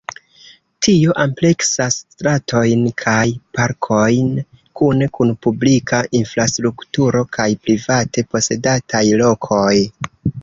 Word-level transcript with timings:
Tio 0.85 1.11
ampleksas 1.23 1.97
stratojn 2.13 2.81
kaj 3.01 3.27
parkojn 3.57 4.31
kune 4.81 5.09
kun 5.19 5.35
publika 5.47 6.01
infrastrukturo 6.21 7.23
kaj 7.39 7.47
private-posedataj 7.67 9.05
lokoj. 9.23 9.75